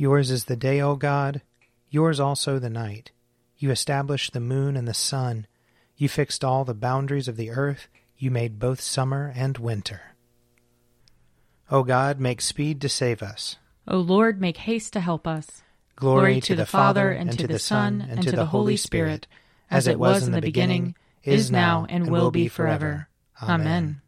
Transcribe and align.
Yours 0.00 0.30
is 0.30 0.46
the 0.46 0.56
day, 0.56 0.80
O 0.80 0.96
God, 0.96 1.42
yours 1.90 2.18
also 2.18 2.58
the 2.58 2.70
night. 2.70 3.10
You 3.58 3.70
established 3.70 4.32
the 4.32 4.40
moon 4.40 4.74
and 4.74 4.88
the 4.88 4.94
sun. 4.94 5.46
You 5.94 6.08
fixed 6.08 6.42
all 6.42 6.64
the 6.64 6.72
boundaries 6.72 7.28
of 7.28 7.36
the 7.36 7.50
earth. 7.50 7.86
You 8.16 8.30
made 8.30 8.58
both 8.58 8.80
summer 8.80 9.30
and 9.36 9.58
winter. 9.58 10.00
O 11.70 11.82
God, 11.82 12.18
make 12.18 12.40
speed 12.40 12.80
to 12.80 12.88
save 12.88 13.22
us. 13.22 13.56
O 13.86 13.98
Lord, 13.98 14.40
make 14.40 14.56
haste 14.56 14.94
to 14.94 15.00
help 15.00 15.26
us. 15.26 15.60
Glory, 15.96 16.40
to 16.40 16.56
the 16.56 16.64
Father, 16.64 17.10
and 17.10 17.38
to 17.38 17.46
the 17.46 17.58
Son, 17.58 18.00
and 18.00 18.22
to 18.22 18.32
the 18.32 18.46
Holy 18.46 18.78
Spirit, 18.78 19.26
as 19.70 19.86
it 19.86 19.98
was 19.98 20.26
in 20.26 20.32
the 20.32 20.40
beginning, 20.40 20.94
is 21.24 21.50
now, 21.50 21.84
and 21.90 22.08
will 22.08 22.30
be 22.30 22.48
forever. 22.48 23.10
Amen. 23.42 24.00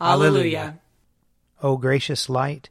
Alleluia. 0.00 0.78
O 1.62 1.76
gracious 1.76 2.30
light, 2.30 2.70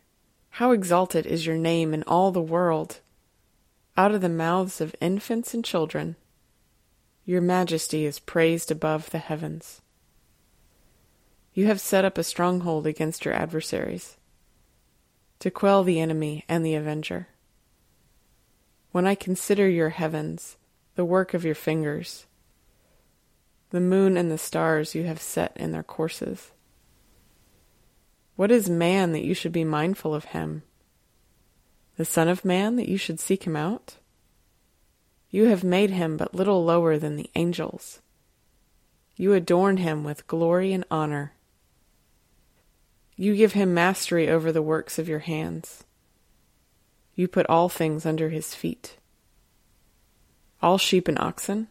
how 0.55 0.71
exalted 0.71 1.25
is 1.25 1.45
your 1.45 1.55
name 1.55 1.93
in 1.93 2.03
all 2.03 2.31
the 2.31 2.41
world! 2.41 2.99
Out 3.95 4.13
of 4.13 4.21
the 4.21 4.29
mouths 4.29 4.81
of 4.81 4.95
infants 4.99 5.53
and 5.53 5.63
children, 5.63 6.17
your 7.25 7.41
majesty 7.41 8.05
is 8.05 8.19
praised 8.19 8.69
above 8.69 9.09
the 9.09 9.17
heavens. 9.17 9.81
You 11.53 11.67
have 11.67 11.79
set 11.79 12.03
up 12.03 12.17
a 12.17 12.23
stronghold 12.23 12.85
against 12.85 13.23
your 13.23 13.33
adversaries, 13.33 14.17
to 15.39 15.49
quell 15.49 15.83
the 15.83 15.99
enemy 15.99 16.43
and 16.49 16.65
the 16.65 16.75
avenger. 16.75 17.27
When 18.91 19.07
I 19.07 19.15
consider 19.15 19.69
your 19.69 19.89
heavens, 19.89 20.57
the 20.95 21.05
work 21.05 21.33
of 21.33 21.45
your 21.45 21.55
fingers, 21.55 22.25
the 23.69 23.79
moon 23.79 24.17
and 24.17 24.29
the 24.29 24.37
stars 24.37 24.95
you 24.95 25.03
have 25.03 25.21
set 25.21 25.55
in 25.55 25.71
their 25.71 25.83
courses. 25.83 26.51
What 28.35 28.51
is 28.51 28.69
man 28.69 29.11
that 29.11 29.23
you 29.23 29.33
should 29.33 29.51
be 29.51 29.63
mindful 29.63 30.15
of 30.15 30.25
him? 30.25 30.63
The 31.97 32.05
Son 32.05 32.27
of 32.27 32.45
Man 32.45 32.77
that 32.77 32.89
you 32.89 32.97
should 32.97 33.19
seek 33.19 33.43
him 33.43 33.55
out? 33.55 33.97
You 35.29 35.45
have 35.45 35.63
made 35.63 35.91
him 35.91 36.17
but 36.17 36.33
little 36.35 36.63
lower 36.63 36.97
than 36.97 37.15
the 37.15 37.29
angels. 37.35 38.01
You 39.15 39.33
adorn 39.33 39.77
him 39.77 40.03
with 40.03 40.27
glory 40.27 40.73
and 40.73 40.83
honor. 40.89 41.33
You 43.15 43.35
give 43.35 43.53
him 43.53 43.73
mastery 43.73 44.27
over 44.27 44.51
the 44.51 44.61
works 44.61 44.97
of 44.97 45.07
your 45.07 45.19
hands. 45.19 45.83
You 47.13 47.27
put 47.27 47.45
all 47.47 47.69
things 47.69 48.05
under 48.05 48.29
his 48.29 48.55
feet. 48.55 48.97
All 50.61 50.77
sheep 50.77 51.07
and 51.07 51.19
oxen, 51.19 51.67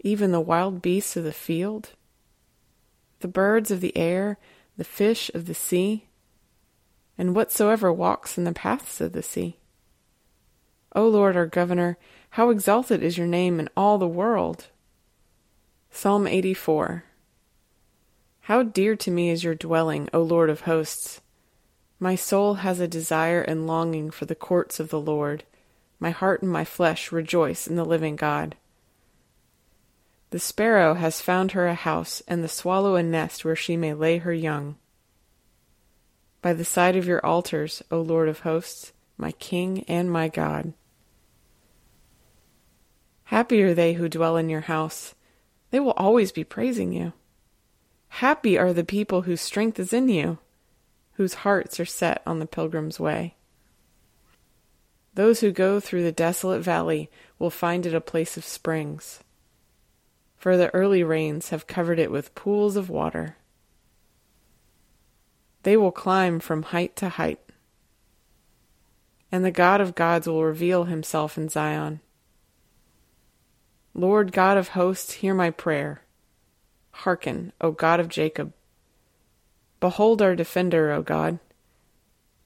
even 0.00 0.32
the 0.32 0.40
wild 0.40 0.82
beasts 0.82 1.16
of 1.16 1.24
the 1.24 1.32
field, 1.32 1.90
the 3.20 3.28
birds 3.28 3.70
of 3.70 3.80
the 3.80 3.96
air, 3.96 4.38
the 4.76 4.84
fish 4.84 5.30
of 5.34 5.46
the 5.46 5.54
sea, 5.54 6.06
and 7.18 7.34
whatsoever 7.34 7.92
walks 7.92 8.36
in 8.36 8.44
the 8.44 8.52
paths 8.52 9.00
of 9.00 9.12
the 9.12 9.22
sea. 9.22 9.58
O 10.94 11.08
Lord 11.08 11.36
our 11.36 11.46
Governor, 11.46 11.98
how 12.30 12.50
exalted 12.50 13.02
is 13.02 13.18
your 13.18 13.26
name 13.26 13.60
in 13.60 13.68
all 13.76 13.98
the 13.98 14.08
world! 14.08 14.66
Psalm 15.90 16.26
84 16.26 17.04
how 18.46 18.62
dear 18.62 18.94
to 18.94 19.10
me 19.10 19.30
is 19.30 19.42
your 19.42 19.56
dwelling, 19.56 20.08
O 20.14 20.22
Lord 20.22 20.50
of 20.50 20.60
hosts! 20.60 21.20
My 21.98 22.14
soul 22.14 22.54
has 22.54 22.78
a 22.78 22.86
desire 22.86 23.40
and 23.40 23.66
longing 23.66 24.12
for 24.12 24.24
the 24.24 24.36
courts 24.36 24.78
of 24.78 24.88
the 24.88 25.00
Lord. 25.00 25.42
My 25.98 26.10
heart 26.10 26.42
and 26.42 26.52
my 26.52 26.64
flesh 26.64 27.10
rejoice 27.10 27.66
in 27.66 27.74
the 27.74 27.84
living 27.84 28.14
God. 28.14 28.54
The 30.30 30.38
sparrow 30.38 30.94
has 30.94 31.20
found 31.20 31.52
her 31.52 31.66
a 31.66 31.74
house, 31.74 32.22
and 32.26 32.42
the 32.42 32.48
swallow 32.48 32.96
a 32.96 33.02
nest 33.02 33.44
where 33.44 33.56
she 33.56 33.76
may 33.76 33.94
lay 33.94 34.18
her 34.18 34.34
young. 34.34 34.76
By 36.42 36.52
the 36.52 36.64
side 36.64 36.96
of 36.96 37.06
your 37.06 37.24
altars, 37.24 37.82
O 37.90 38.00
Lord 38.00 38.28
of 38.28 38.40
hosts, 38.40 38.92
my 39.16 39.32
King 39.32 39.84
and 39.88 40.10
my 40.10 40.28
God. 40.28 40.74
Happy 43.24 43.62
are 43.62 43.74
they 43.74 43.94
who 43.94 44.08
dwell 44.08 44.36
in 44.36 44.48
your 44.48 44.62
house. 44.62 45.14
They 45.70 45.80
will 45.80 45.92
always 45.92 46.30
be 46.30 46.44
praising 46.44 46.92
you. 46.92 47.12
Happy 48.08 48.56
are 48.56 48.72
the 48.72 48.84
people 48.84 49.22
whose 49.22 49.40
strength 49.40 49.78
is 49.78 49.92
in 49.92 50.08
you, 50.08 50.38
whose 51.14 51.34
hearts 51.34 51.80
are 51.80 51.84
set 51.84 52.22
on 52.24 52.38
the 52.38 52.46
pilgrim's 52.46 53.00
way. 53.00 53.34
Those 55.14 55.40
who 55.40 55.50
go 55.50 55.80
through 55.80 56.04
the 56.04 56.12
desolate 56.12 56.60
valley 56.60 57.10
will 57.38 57.50
find 57.50 57.86
it 57.86 57.94
a 57.94 58.00
place 58.00 58.36
of 58.36 58.44
springs, 58.44 59.20
for 60.36 60.56
the 60.56 60.72
early 60.74 61.02
rains 61.02 61.50
have 61.50 61.66
covered 61.66 61.98
it 61.98 62.10
with 62.10 62.34
pools 62.34 62.76
of 62.76 62.90
water. 62.90 63.36
They 65.62 65.76
will 65.76 65.92
climb 65.92 66.38
from 66.40 66.62
height 66.62 66.94
to 66.96 67.08
height, 67.08 67.40
and 69.32 69.44
the 69.44 69.50
God 69.50 69.80
of 69.80 69.94
gods 69.94 70.26
will 70.26 70.44
reveal 70.44 70.84
himself 70.84 71.36
in 71.36 71.48
Zion. 71.48 72.00
Lord 73.94 74.30
God 74.30 74.56
of 74.56 74.68
hosts, 74.68 75.14
hear 75.14 75.34
my 75.34 75.50
prayer. 75.50 76.02
Hearken, 76.90 77.52
O 77.60 77.72
God 77.72 77.98
of 77.98 78.08
Jacob. 78.08 78.52
Behold 79.80 80.22
our 80.22 80.36
defender, 80.36 80.92
O 80.92 81.02
God, 81.02 81.38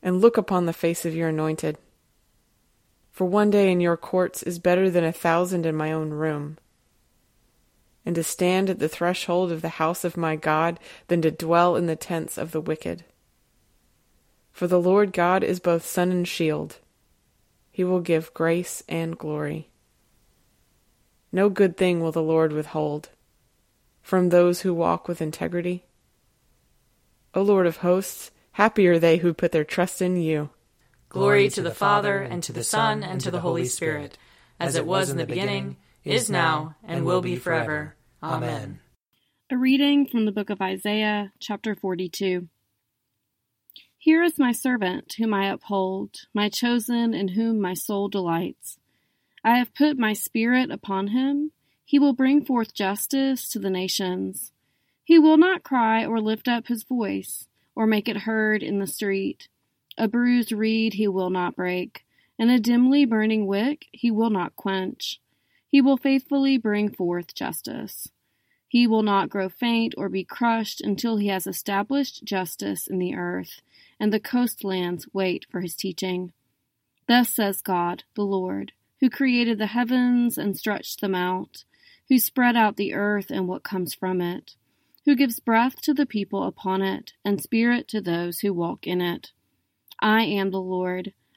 and 0.03 0.21
look 0.21 0.37
upon 0.37 0.67
the 0.67 0.73
face 0.73 1.05
of 1.05 1.15
your 1.15 1.29
anointed. 1.29 1.77
For 3.11 3.25
one 3.27 3.51
day 3.51 3.71
in 3.71 3.81
your 3.81 3.97
courts 3.97 4.43
is 4.43 4.59
better 4.59 4.89
than 4.89 5.05
a 5.05 5.13
thousand 5.13 5.67
in 5.67 5.77
my 5.77 5.93
own 5.93 6.11
room. 6.11 6.57
And 8.05 8.15
to 8.15 8.23
stand 8.23 8.71
at 8.71 8.79
the 8.79 8.89
threshold 8.89 9.53
of 9.53 9.63
the 9.63 9.69
house 9.71 10.05
of 10.05 10.17
my 10.17 10.35
God 10.37 10.81
than 11.09 11.21
to 11.23 11.31
dwell 11.31 11.77
in 11.77 11.87
the 11.87 11.97
tents 11.97 12.39
of 12.39 12.53
the 12.53 12.61
wicked. 12.61 13.05
For 14.53 14.67
the 14.67 14.81
Lord 14.81 15.13
God 15.13 15.45
is 15.45 15.61
both 15.61 15.85
sun 15.85 16.11
and 16.11 16.27
shield. 16.27 16.79
He 17.71 17.85
will 17.85 18.01
give 18.01 18.35
grace 18.35 18.83
and 18.89 19.17
glory. 19.17 19.71
No 21.33 21.49
good 21.49 21.77
thing 21.77 22.01
will 22.01 22.13
the 22.13 22.23
Lord 22.23 22.53
withhold 22.53 23.11
from 24.03 24.29
those 24.29 24.63
who 24.63 24.75
walk 24.75 25.07
with 25.07 25.23
integrity? 25.23 25.85
O 27.35 27.43
Lord 27.43 27.67
of 27.67 27.79
hosts, 27.79 28.33
happy 28.53 28.89
are 28.89 28.99
they 28.99 29.19
who 29.19 29.33
put 29.33 29.53
their 29.53 29.65
trust 29.65 30.03
in 30.03 30.17
you. 30.17 30.51
Glory 31.09 31.49
to 31.51 31.63
the 31.63 31.71
Father, 31.71 32.19
and 32.19 32.43
to 32.43 32.53
the 32.53 32.65
Son, 32.65 33.05
and 33.05 33.21
to 33.21 33.31
the 33.31 33.41
Holy 33.41 33.67
Spirit, 33.67 34.19
as 34.59 34.75
it 34.75 34.87
was 34.87 35.11
in 35.11 35.17
the 35.17 35.27
beginning, 35.27 35.77
is 36.05 36.31
now, 36.31 36.77
and 36.85 37.05
will 37.05 37.21
be 37.21 37.37
forever. 37.37 37.97
Amen. 38.23 38.81
A 39.51 39.57
reading 39.57 40.07
from 40.07 40.25
the 40.25 40.33
book 40.33 40.51
of 40.51 40.61
Isaiah, 40.61 41.33
chapter 41.39 41.75
42. 41.75 42.49
Here 43.99 44.23
is 44.23 44.39
my 44.39 44.53
servant, 44.53 45.15
whom 45.19 45.35
I 45.35 45.51
uphold, 45.51 46.17
my 46.33 46.49
chosen, 46.49 47.15
in 47.15 47.29
whom 47.29 47.61
my 47.61 47.75
soul 47.75 48.09
delights. 48.09 48.79
I 49.45 49.59
have 49.59 49.75
put 49.75 49.99
my 49.99 50.13
spirit 50.13 50.71
upon 50.71 51.09
him 51.09 51.53
he 51.91 51.99
will 51.99 52.13
bring 52.13 52.45
forth 52.45 52.73
justice 52.73 53.49
to 53.49 53.59
the 53.59 53.69
nations. 53.69 54.53
He 55.03 55.19
will 55.19 55.37
not 55.37 55.65
cry 55.65 56.07
or 56.07 56.21
lift 56.21 56.47
up 56.47 56.69
his 56.69 56.85
voice, 56.85 57.49
or 57.75 57.85
make 57.85 58.09
it 58.09 58.19
heard 58.19 58.63
in 58.63 58.79
the 58.79 58.87
street. 58.87 59.49
A 59.99 60.07
bruised 60.07 60.53
reed 60.53 60.95
he 60.95 61.09
will 61.09 61.31
not 61.31 61.57
break, 61.57 62.05
and 62.39 62.49
a 62.49 62.61
dimly 62.61 63.05
burning 63.07 63.45
wick 63.45 63.87
he 63.91 64.09
will 64.09 64.31
not 64.31 64.55
quench. 64.55 65.21
He 65.71 65.81
will 65.81 65.97
faithfully 65.97 66.59
bring 66.59 66.91
forth 66.91 67.35
justice. 67.35 68.09
He 68.69 68.87
will 68.87 69.03
not 69.03 69.31
grow 69.31 69.49
faint 69.49 69.95
or 69.97 70.09
be 70.09 70.25
crushed 70.25 70.81
until 70.81 71.17
he 71.17 71.29
has 71.29 71.47
established 71.47 72.25
justice 72.25 72.87
in 72.87 72.99
the 72.99 73.15
earth, 73.15 73.63
and 73.99 74.13
the 74.13 74.21
coastlands 74.21 75.09
wait 75.13 75.47
for 75.51 75.61
his 75.61 75.75
teaching. 75.75 76.33
Thus 77.09 77.31
says 77.31 77.63
God, 77.63 78.05
the 78.15 78.23
Lord, 78.25 78.73
who 79.01 79.09
created 79.11 79.59
the 79.59 79.67
heavens 79.67 80.37
and 80.37 80.57
stretched 80.57 81.01
them 81.01 81.15
out 81.15 81.65
who 82.11 82.19
spread 82.19 82.57
out 82.57 82.77
the 82.77 82.93
earth 82.93 83.31
and 83.31 83.47
what 83.47 83.63
comes 83.63 83.95
from 83.95 84.21
it, 84.21 84.57
who 85.05 85.15
gives 85.15 85.39
breath 85.39 85.81
to 85.81 85.95
the 85.95 86.05
people 86.05 86.43
upon 86.43 86.83
it, 86.83 87.13
and 87.25 87.41
spirit 87.41 87.87
to 87.87 88.01
those 88.01 88.41
who 88.41 88.53
walk 88.53 88.87
in 88.87 89.01
it. 89.01 89.31
I 90.01 90.25
am 90.25 90.51
the 90.51 90.61
Lord. 90.61 91.13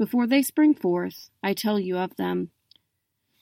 Before 0.00 0.26
they 0.26 0.40
spring 0.40 0.72
forth, 0.72 1.28
I 1.42 1.52
tell 1.52 1.78
you 1.78 1.98
of 1.98 2.16
them. 2.16 2.48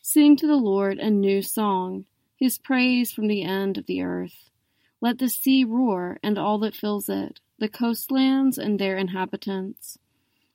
Sing 0.03 0.35
to 0.39 0.47
the 0.49 0.57
Lord 0.57 0.99
a 0.99 1.09
new 1.09 1.41
song, 1.41 2.05
his 2.35 2.59
praise 2.59 3.13
from 3.13 3.29
the 3.29 3.45
end 3.45 3.79
of 3.79 3.87
the 3.87 4.03
earth. 4.03 4.51
Let 5.01 5.19
the 5.19 5.29
sea 5.29 5.63
roar 5.63 6.19
and 6.21 6.37
all 6.37 6.59
that 6.59 6.75
fills 6.75 7.09
it, 7.09 7.39
the 7.61 7.69
coastlands 7.69 8.59
and 8.59 8.77
their 8.77 8.97
inhabitants. 8.97 9.99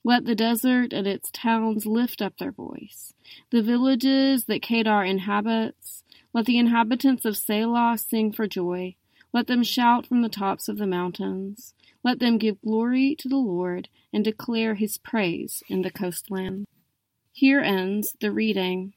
Let 0.04 0.26
the 0.26 0.36
desert 0.36 0.92
and 0.92 1.08
its 1.08 1.32
towns 1.32 1.86
lift 1.86 2.22
up 2.22 2.38
their 2.38 2.52
voice. 2.52 3.14
The 3.50 3.62
villages 3.62 4.44
that 4.48 4.62
Kedar 4.62 5.06
inhabits, 5.06 6.04
let 6.34 6.48
the 6.48 6.58
inhabitants 6.58 7.24
of 7.24 7.36
Sela 7.36 7.98
sing 7.98 8.34
for 8.34 8.46
joy. 8.46 8.98
Let 9.34 9.48
them 9.48 9.64
shout 9.64 10.06
from 10.06 10.22
the 10.22 10.30
tops 10.30 10.70
of 10.70 10.78
the 10.78 10.86
mountains. 10.86 11.74
Let 12.04 12.20
them 12.20 12.38
give 12.38 12.62
glory 12.62 13.16
to 13.16 13.28
the 13.28 13.38
Lord 13.38 13.90
and 14.14 14.24
declare 14.24 14.76
his 14.76 15.00
praise 15.00 15.64
in 15.68 15.82
the 15.82 15.90
coastland. 15.90 16.68
Here 17.32 17.60
ends 17.60 18.16
the 18.20 18.32
reading. 18.32 18.94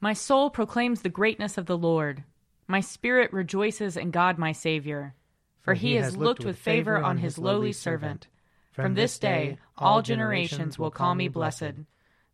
My 0.00 0.12
soul 0.12 0.50
proclaims 0.50 1.02
the 1.02 1.08
greatness 1.08 1.56
of 1.56 1.66
the 1.66 1.78
Lord. 1.78 2.24
My 2.66 2.80
spirit 2.80 3.32
rejoices 3.32 3.96
in 3.96 4.10
God 4.10 4.36
my 4.36 4.50
Savior, 4.50 5.14
for 5.60 5.74
he 5.74 5.94
has 5.94 6.16
looked 6.16 6.44
with 6.44 6.58
favor 6.58 6.98
on 6.98 7.18
his 7.18 7.38
lowly 7.38 7.72
servant. 7.72 8.26
From 8.72 8.94
this 8.94 9.16
day 9.18 9.58
all 9.78 10.02
generations 10.02 10.76
will 10.76 10.90
call 10.90 11.14
me 11.14 11.28
blessed. 11.28 11.84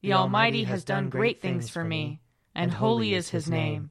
The 0.00 0.14
Almighty 0.14 0.64
has 0.64 0.82
done 0.82 1.10
great 1.10 1.42
things 1.42 1.68
for 1.68 1.84
me, 1.84 2.20
and 2.54 2.72
holy 2.72 3.12
is 3.12 3.28
his 3.28 3.50
name. 3.50 3.90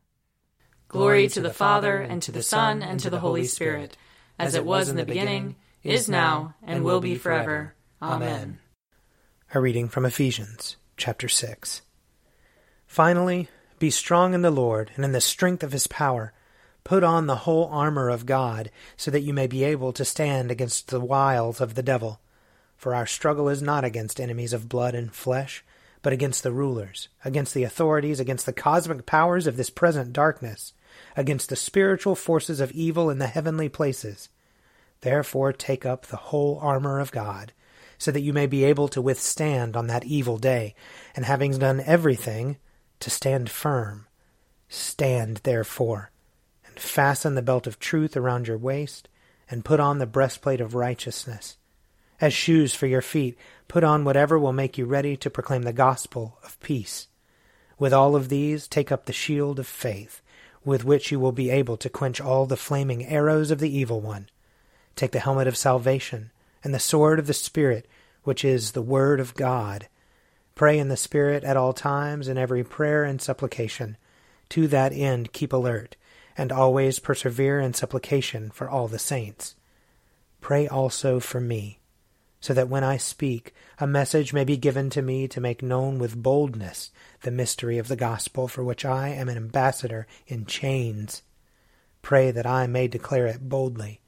Glory 0.91 1.29
to 1.29 1.39
the 1.39 1.53
Father, 1.53 1.99
and 1.99 2.21
to 2.21 2.33
the 2.33 2.43
Son, 2.43 2.83
and 2.83 2.99
to 2.99 3.09
the 3.09 3.21
Holy 3.21 3.45
Spirit, 3.45 3.95
as 4.37 4.55
it 4.55 4.65
was 4.65 4.89
in 4.89 4.97
the 4.97 5.05
beginning, 5.05 5.55
is 5.83 6.09
now, 6.09 6.53
and 6.61 6.83
will 6.83 6.99
be 6.99 7.15
forever. 7.15 7.73
Amen. 8.01 8.59
A 9.53 9.61
reading 9.61 9.87
from 9.87 10.05
Ephesians, 10.05 10.75
chapter 10.97 11.29
6. 11.29 11.81
Finally, 12.85 13.47
be 13.79 13.89
strong 13.89 14.33
in 14.33 14.41
the 14.41 14.51
Lord 14.51 14.91
and 14.97 15.05
in 15.05 15.13
the 15.13 15.21
strength 15.21 15.63
of 15.63 15.71
his 15.71 15.87
power. 15.87 16.33
Put 16.83 17.05
on 17.05 17.25
the 17.25 17.37
whole 17.47 17.69
armor 17.71 18.09
of 18.09 18.25
God, 18.25 18.69
so 18.97 19.09
that 19.11 19.21
you 19.21 19.33
may 19.33 19.47
be 19.47 19.63
able 19.63 19.93
to 19.93 20.03
stand 20.03 20.51
against 20.51 20.89
the 20.89 20.99
wiles 20.99 21.61
of 21.61 21.75
the 21.75 21.83
devil. 21.83 22.19
For 22.75 22.93
our 22.93 23.07
struggle 23.07 23.47
is 23.47 23.61
not 23.61 23.85
against 23.85 24.19
enemies 24.19 24.51
of 24.51 24.67
blood 24.67 24.93
and 24.93 25.15
flesh, 25.15 25.63
but 26.01 26.11
against 26.11 26.43
the 26.43 26.51
rulers, 26.51 27.07
against 27.23 27.53
the 27.53 27.63
authorities, 27.63 28.19
against 28.19 28.45
the 28.45 28.51
cosmic 28.51 29.05
powers 29.05 29.47
of 29.47 29.55
this 29.55 29.69
present 29.69 30.11
darkness 30.11 30.73
against 31.15 31.49
the 31.49 31.55
spiritual 31.55 32.15
forces 32.15 32.59
of 32.59 32.71
evil 32.71 33.09
in 33.09 33.17
the 33.17 33.27
heavenly 33.27 33.69
places. 33.69 34.29
Therefore 35.01 35.51
take 35.51 35.85
up 35.85 36.05
the 36.05 36.17
whole 36.17 36.59
armor 36.61 36.99
of 36.99 37.11
God, 37.11 37.53
so 37.97 38.11
that 38.11 38.21
you 38.21 38.33
may 38.33 38.47
be 38.47 38.63
able 38.63 38.87
to 38.89 39.01
withstand 39.01 39.75
on 39.75 39.87
that 39.87 40.05
evil 40.05 40.37
day, 40.37 40.75
and 41.15 41.25
having 41.25 41.57
done 41.57 41.81
everything, 41.85 42.57
to 42.99 43.09
stand 43.09 43.49
firm. 43.49 44.07
Stand 44.69 45.37
therefore, 45.37 46.11
and 46.65 46.79
fasten 46.79 47.35
the 47.35 47.41
belt 47.41 47.67
of 47.67 47.79
truth 47.79 48.15
around 48.15 48.47
your 48.47 48.57
waist, 48.57 49.09
and 49.49 49.65
put 49.65 49.79
on 49.79 49.99
the 49.99 50.05
breastplate 50.05 50.61
of 50.61 50.75
righteousness. 50.75 51.57
As 52.19 52.33
shoes 52.33 52.73
for 52.73 52.85
your 52.85 53.01
feet, 53.01 53.37
put 53.67 53.83
on 53.83 54.03
whatever 54.03 54.37
will 54.37 54.53
make 54.53 54.77
you 54.77 54.85
ready 54.85 55.17
to 55.17 55.29
proclaim 55.29 55.63
the 55.63 55.73
gospel 55.73 56.37
of 56.43 56.59
peace. 56.59 57.07
With 57.79 57.93
all 57.93 58.15
of 58.15 58.29
these, 58.29 58.67
take 58.67 58.91
up 58.91 59.05
the 59.05 59.13
shield 59.13 59.59
of 59.59 59.65
faith 59.65 60.21
with 60.63 60.83
which 60.83 61.11
you 61.11 61.19
will 61.19 61.31
be 61.31 61.49
able 61.49 61.77
to 61.77 61.89
quench 61.89 62.21
all 62.21 62.45
the 62.45 62.57
flaming 62.57 63.05
arrows 63.05 63.51
of 63.51 63.59
the 63.59 63.75
evil 63.75 63.99
one. 63.99 64.29
Take 64.95 65.11
the 65.11 65.19
helmet 65.19 65.47
of 65.47 65.57
salvation 65.57 66.31
and 66.63 66.73
the 66.73 66.79
sword 66.79 67.19
of 67.19 67.27
the 67.27 67.33
Spirit, 67.33 67.87
which 68.23 68.45
is 68.45 68.71
the 68.71 68.81
Word 68.81 69.19
of 69.19 69.33
God. 69.33 69.87
Pray 70.55 70.77
in 70.77 70.89
the 70.89 70.97
Spirit 70.97 71.43
at 71.43 71.57
all 71.57 71.73
times 71.73 72.27
in 72.27 72.37
every 72.37 72.63
prayer 72.63 73.03
and 73.03 73.21
supplication. 73.21 73.97
To 74.49 74.67
that 74.67 74.93
end 74.93 75.33
keep 75.33 75.53
alert, 75.53 75.95
and 76.37 76.51
always 76.51 76.99
persevere 76.99 77.59
in 77.59 77.73
supplication 77.73 78.51
for 78.51 78.69
all 78.69 78.87
the 78.87 78.99
saints. 78.99 79.55
Pray 80.41 80.67
also 80.67 81.19
for 81.19 81.39
me 81.39 81.80
so 82.41 82.55
that 82.55 82.67
when 82.67 82.83
I 82.83 82.97
speak, 82.97 83.53
a 83.79 83.85
message 83.85 84.33
may 84.33 84.43
be 84.43 84.57
given 84.57 84.89
to 84.89 85.01
me 85.03 85.27
to 85.27 85.39
make 85.39 85.61
known 85.61 85.99
with 85.99 86.21
boldness 86.21 86.89
the 87.21 87.31
mystery 87.31 87.77
of 87.77 87.87
the 87.87 87.95
gospel 87.95 88.47
for 88.47 88.63
which 88.63 88.83
I 88.83 89.09
am 89.09 89.29
an 89.29 89.37
ambassador 89.37 90.07
in 90.25 90.47
chains. 90.47 91.21
Pray 92.01 92.31
that 92.31 92.47
I 92.47 92.65
may 92.65 92.87
declare 92.87 93.27
it 93.27 93.47
boldly, 93.47 94.01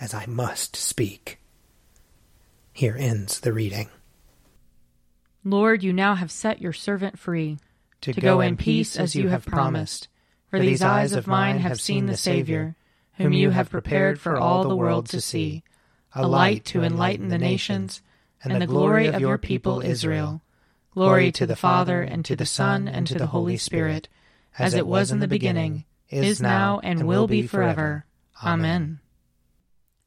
as 0.00 0.14
I 0.14 0.24
must 0.26 0.76
speak. 0.76 1.40
Here 2.72 2.96
ends 2.96 3.40
the 3.40 3.52
reading. 3.52 3.88
Lord, 5.44 5.82
you 5.82 5.92
now 5.92 6.14
have 6.14 6.30
set 6.30 6.62
your 6.62 6.72
servant 6.72 7.18
free 7.18 7.58
to, 8.02 8.12
to 8.12 8.20
go, 8.20 8.36
go 8.36 8.40
in 8.40 8.56
peace 8.56 8.96
as 8.96 9.16
you 9.16 9.28
have 9.28 9.44
promised. 9.44 10.06
For 10.48 10.60
these 10.60 10.82
eyes 10.82 11.12
of 11.12 11.26
mine 11.26 11.58
have 11.58 11.80
seen 11.80 12.06
the 12.06 12.16
Savior, 12.16 12.76
whom 13.14 13.32
you 13.32 13.50
have 13.50 13.68
prepared 13.68 14.20
for 14.20 14.36
all 14.36 14.62
the 14.62 14.76
world 14.76 15.06
to 15.06 15.20
see 15.20 15.64
a 16.14 16.26
light 16.26 16.64
to 16.64 16.82
enlighten 16.82 17.28
the 17.28 17.38
nations, 17.38 18.02
and 18.42 18.60
the 18.60 18.66
glory 18.66 19.06
of 19.06 19.20
your 19.20 19.38
people 19.38 19.80
Israel. 19.80 20.42
Glory 20.92 21.30
to 21.32 21.46
the 21.46 21.56
Father, 21.56 22.02
and 22.02 22.24
to 22.24 22.34
the 22.34 22.46
Son, 22.46 22.88
and 22.88 23.06
to 23.06 23.14
the 23.14 23.28
Holy 23.28 23.56
Spirit, 23.56 24.08
as 24.58 24.74
it 24.74 24.86
was 24.86 25.12
in 25.12 25.20
the 25.20 25.28
beginning, 25.28 25.84
is 26.08 26.42
now, 26.42 26.80
and 26.82 27.06
will 27.06 27.28
be 27.28 27.46
forever. 27.46 28.04
Amen. 28.44 28.98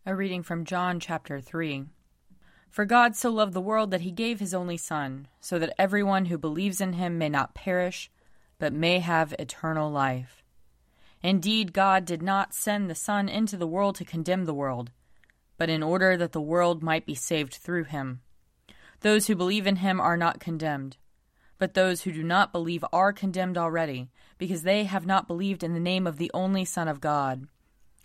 A 0.05 0.13
reading 0.13 0.43
from 0.43 0.65
John 0.65 0.99
chapter 0.99 1.39
3. 1.39 1.85
For 2.69 2.83
God 2.83 3.15
so 3.15 3.29
loved 3.29 3.53
the 3.53 3.61
world 3.61 3.91
that 3.91 4.01
he 4.01 4.11
gave 4.11 4.39
his 4.39 4.53
only 4.53 4.75
Son, 4.75 5.27
so 5.39 5.57
that 5.59 5.73
everyone 5.77 6.25
who 6.25 6.37
believes 6.37 6.81
in 6.81 6.93
him 6.93 7.17
may 7.17 7.29
not 7.29 7.53
perish, 7.53 8.11
but 8.59 8.73
may 8.73 8.99
have 8.99 9.33
eternal 9.39 9.89
life. 9.89 10.43
Indeed, 11.21 11.71
God 11.71 12.03
did 12.03 12.21
not 12.21 12.53
send 12.53 12.89
the 12.89 12.95
Son 12.95 13.29
into 13.29 13.55
the 13.55 13.67
world 13.67 13.95
to 13.95 14.05
condemn 14.05 14.43
the 14.43 14.53
world 14.53 14.91
but 15.63 15.69
in 15.69 15.81
order 15.81 16.17
that 16.17 16.33
the 16.33 16.41
world 16.41 16.83
might 16.83 17.05
be 17.05 17.15
saved 17.15 17.53
through 17.53 17.85
him. 17.85 18.19
Those 18.99 19.27
who 19.27 19.33
believe 19.33 19.65
in 19.65 19.77
him 19.77 20.01
are 20.01 20.17
not 20.17 20.41
condemned, 20.41 20.97
but 21.57 21.73
those 21.73 22.01
who 22.01 22.11
do 22.11 22.21
not 22.21 22.51
believe 22.51 22.83
are 22.91 23.13
condemned 23.13 23.57
already, 23.57 24.09
because 24.37 24.63
they 24.63 24.83
have 24.83 25.05
not 25.05 25.25
believed 25.25 25.63
in 25.63 25.73
the 25.73 25.79
name 25.79 26.05
of 26.05 26.17
the 26.17 26.29
only 26.33 26.65
Son 26.65 26.89
of 26.89 26.99
God. 26.99 27.47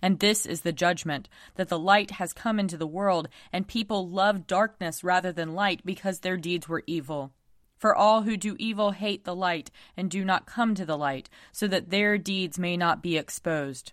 And 0.01 0.19
this 0.19 0.45
is 0.45 0.61
the 0.61 0.71
judgment 0.71 1.27
that 1.55 1.67
the 1.67 1.77
light 1.77 2.11
has 2.11 2.31
come 2.31 2.61
into 2.61 2.77
the 2.77 2.87
world, 2.87 3.27
and 3.51 3.67
people 3.67 4.07
love 4.07 4.47
darkness 4.47 5.03
rather 5.03 5.33
than 5.33 5.53
light 5.53 5.81
because 5.83 6.19
their 6.19 6.37
deeds 6.37 6.69
were 6.69 6.83
evil. 6.87 7.33
For 7.77 7.93
all 7.93 8.21
who 8.21 8.37
do 8.37 8.55
evil 8.57 8.91
hate 8.91 9.25
the 9.25 9.35
light 9.35 9.69
and 9.97 10.09
do 10.09 10.23
not 10.23 10.45
come 10.45 10.75
to 10.75 10.85
the 10.85 10.97
light, 10.97 11.29
so 11.51 11.67
that 11.67 11.89
their 11.89 12.17
deeds 12.17 12.57
may 12.57 12.77
not 12.77 13.03
be 13.03 13.17
exposed. 13.17 13.91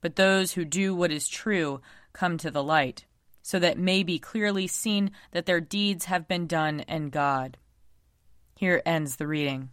But 0.00 0.14
those 0.14 0.52
who 0.52 0.64
do 0.64 0.94
what 0.94 1.10
is 1.10 1.26
true 1.26 1.80
come 2.14 2.38
to 2.38 2.50
the 2.50 2.64
light, 2.64 3.04
so 3.42 3.58
that 3.58 3.76
may 3.76 4.02
be 4.02 4.18
clearly 4.18 4.66
seen 4.66 5.10
that 5.32 5.44
their 5.44 5.60
deeds 5.60 6.06
have 6.06 6.26
been 6.26 6.46
done 6.46 6.80
in 6.80 7.10
God. 7.10 7.58
Here 8.56 8.80
ends 8.86 9.16
the 9.16 9.26
reading. 9.26 9.68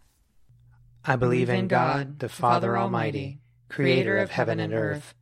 I 1.05 1.15
believe 1.15 1.49
in 1.49 1.69
God, 1.69 2.19
the 2.19 2.27
Father 2.27 2.77
Almighty, 2.77 3.39
creator 3.69 4.17
of 4.17 4.31
heaven 4.31 4.59
and 4.59 4.73
earth. 4.73 5.13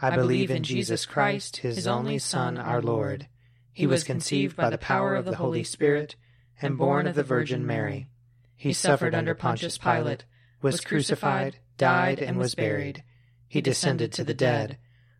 I 0.00 0.14
believe 0.14 0.50
in 0.50 0.62
Jesus 0.62 1.04
Christ, 1.06 1.58
his 1.58 1.86
only 1.86 2.18
Son, 2.18 2.58
our 2.58 2.80
Lord. 2.80 3.26
He 3.72 3.86
was 3.86 4.04
conceived 4.04 4.56
by 4.56 4.70
the 4.70 4.78
power 4.78 5.14
of 5.14 5.24
the 5.24 5.36
Holy 5.36 5.64
Spirit 5.64 6.16
and 6.62 6.78
born 6.78 7.06
of 7.06 7.14
the 7.14 7.22
Virgin 7.22 7.66
Mary. 7.66 8.06
He 8.56 8.72
suffered 8.72 9.14
under 9.14 9.34
Pontius 9.34 9.76
Pilate, 9.76 10.24
was 10.62 10.80
crucified, 10.80 11.58
died, 11.76 12.18
and 12.18 12.38
was 12.38 12.54
buried. 12.54 13.02
He 13.48 13.60
descended 13.60 14.12
to 14.12 14.24
the 14.24 14.34
dead. 14.34 14.78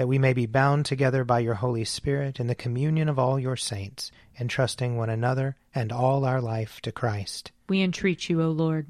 That 0.00 0.06
we 0.06 0.18
may 0.18 0.32
be 0.32 0.46
bound 0.46 0.86
together 0.86 1.24
by 1.24 1.40
your 1.40 1.52
Holy 1.52 1.84
Spirit 1.84 2.40
in 2.40 2.46
the 2.46 2.54
communion 2.54 3.06
of 3.10 3.18
all 3.18 3.38
your 3.38 3.58
saints, 3.58 4.10
entrusting 4.40 4.96
one 4.96 5.10
another 5.10 5.56
and 5.74 5.92
all 5.92 6.24
our 6.24 6.40
life 6.40 6.80
to 6.84 6.90
Christ. 6.90 7.52
We 7.68 7.82
entreat 7.82 8.30
you, 8.30 8.40
O 8.40 8.48
Lord. 8.48 8.86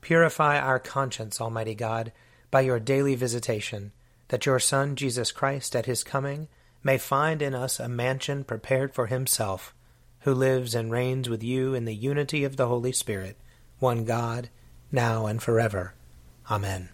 Purify 0.00 0.58
our 0.58 0.78
conscience, 0.78 1.38
Almighty 1.38 1.74
God, 1.74 2.12
by 2.50 2.62
your 2.62 2.80
daily 2.80 3.14
visitation, 3.14 3.92
that 4.28 4.46
your 4.46 4.58
Son, 4.58 4.96
Jesus 4.96 5.32
Christ, 5.32 5.76
at 5.76 5.84
his 5.84 6.02
coming, 6.02 6.48
may 6.82 6.96
find 6.96 7.42
in 7.42 7.54
us 7.54 7.78
a 7.78 7.90
mansion 7.90 8.42
prepared 8.42 8.94
for 8.94 9.08
himself, 9.08 9.74
who 10.20 10.32
lives 10.32 10.74
and 10.74 10.90
reigns 10.90 11.28
with 11.28 11.42
you 11.42 11.74
in 11.74 11.84
the 11.84 11.94
unity 11.94 12.42
of 12.42 12.56
the 12.56 12.68
Holy 12.68 12.92
Spirit, 12.92 13.36
one 13.80 14.06
God, 14.06 14.48
now 14.90 15.26
and 15.26 15.42
forever. 15.42 15.92
Amen. 16.50 16.88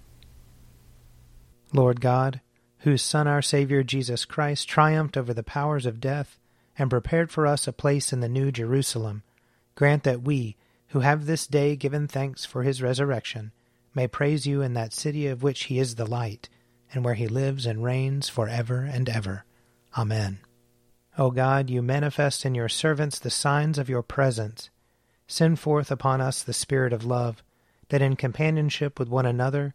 Lord 1.72 2.00
God, 2.00 2.40
whose 2.78 3.02
Son, 3.02 3.26
our 3.26 3.42
Savior 3.42 3.82
Jesus 3.82 4.24
Christ, 4.24 4.68
triumphed 4.68 5.16
over 5.16 5.34
the 5.34 5.42
powers 5.42 5.86
of 5.86 6.00
death 6.00 6.38
and 6.78 6.90
prepared 6.90 7.30
for 7.30 7.46
us 7.46 7.68
a 7.68 7.72
place 7.72 8.12
in 8.12 8.20
the 8.20 8.28
New 8.28 8.50
Jerusalem, 8.50 9.22
grant 9.74 10.02
that 10.04 10.22
we, 10.22 10.56
who 10.88 11.00
have 11.00 11.26
this 11.26 11.46
day 11.46 11.76
given 11.76 12.08
thanks 12.08 12.44
for 12.44 12.62
his 12.62 12.82
resurrection, 12.82 13.52
may 13.94 14.06
praise 14.06 14.46
you 14.46 14.62
in 14.62 14.74
that 14.74 14.92
city 14.92 15.26
of 15.26 15.42
which 15.42 15.64
he 15.64 15.78
is 15.78 15.94
the 15.94 16.06
light, 16.06 16.48
and 16.92 17.04
where 17.04 17.14
he 17.14 17.28
lives 17.28 17.66
and 17.66 17.84
reigns 17.84 18.28
for 18.28 18.48
ever 18.48 18.80
and 18.80 19.08
ever. 19.08 19.44
Amen. 19.96 20.38
O 21.18 21.30
God, 21.30 21.68
you 21.68 21.82
manifest 21.82 22.44
in 22.44 22.54
your 22.54 22.68
servants 22.68 23.18
the 23.18 23.30
signs 23.30 23.78
of 23.78 23.88
your 23.88 24.02
presence. 24.02 24.70
Send 25.26 25.60
forth 25.60 25.90
upon 25.90 26.20
us 26.20 26.42
the 26.42 26.52
Spirit 26.52 26.92
of 26.92 27.04
love, 27.04 27.42
that 27.90 28.02
in 28.02 28.16
companionship 28.16 28.98
with 28.98 29.08
one 29.08 29.26
another 29.26 29.74